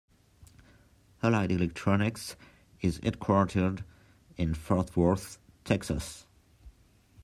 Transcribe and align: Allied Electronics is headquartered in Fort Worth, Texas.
Allied 1.21 1.51
Electronics 1.51 2.35
is 2.81 2.97
headquartered 3.01 3.83
in 4.35 4.55
Fort 4.55 4.97
Worth, 4.97 5.37
Texas. 5.63 6.25